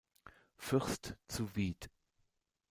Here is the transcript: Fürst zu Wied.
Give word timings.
Fürst 0.57 1.13
zu 1.27 1.55
Wied. 1.55 1.91